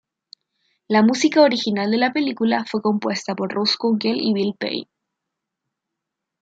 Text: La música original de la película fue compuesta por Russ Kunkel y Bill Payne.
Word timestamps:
La 0.87 1.03
música 1.03 1.43
original 1.43 1.91
de 1.91 1.97
la 1.97 2.11
película 2.11 2.65
fue 2.65 2.81
compuesta 2.81 3.35
por 3.35 3.53
Russ 3.53 3.77
Kunkel 3.77 4.17
y 4.19 4.33
Bill 4.33 4.55
Payne. 4.59 4.89